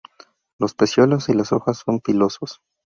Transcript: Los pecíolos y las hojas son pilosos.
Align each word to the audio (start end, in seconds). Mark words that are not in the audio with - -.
Los 0.57 0.73
pecíolos 0.73 1.29
y 1.29 1.33
las 1.35 1.53
hojas 1.53 1.83
son 1.85 1.99
pilosos. 1.99 2.63